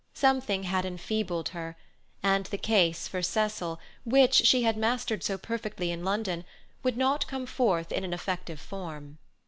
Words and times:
Something 0.15 0.63
had 0.63 0.83
enfeebled 0.83 1.49
her, 1.49 1.77
and 2.23 2.47
the 2.47 2.57
case 2.57 3.07
for 3.07 3.21
Cecil, 3.21 3.79
which 4.03 4.33
she 4.33 4.63
had 4.63 4.75
mastered 4.75 5.23
so 5.23 5.37
perfectly 5.37 5.91
in 5.91 6.03
London, 6.03 6.43
would 6.81 6.97
not 6.97 7.27
come 7.27 7.45
forth 7.45 7.91
in 7.91 8.03
an 8.03 8.11
effective 8.11 8.59
form. 8.59 9.19